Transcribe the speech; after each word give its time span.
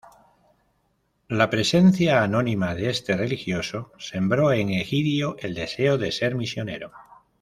La 1.29 1.51
presencia 1.51 2.23
anónima 2.23 2.73
de 2.73 2.89
este 2.89 3.15
religioso 3.15 3.91
sembró 3.99 4.51
en 4.51 4.71
Egidio 4.71 5.35
el 5.37 5.53
deseo 5.53 5.99
de 5.99 6.11
ser 6.11 6.33
misionero. 6.33 6.91